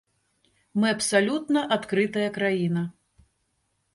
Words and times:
Мы 0.83 0.87
абсалютна 0.93 1.59
адкрытая 1.77 2.25
краіна. 2.37 2.81